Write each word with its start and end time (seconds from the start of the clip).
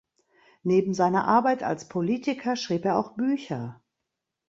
Neben 0.63 0.95
seiner 0.95 1.25
Arbeit 1.27 1.61
als 1.61 1.87
Politiker 1.87 2.55
schrieb 2.55 2.85
er 2.85 2.97
auch 2.97 3.13
Bücher. 3.13 3.83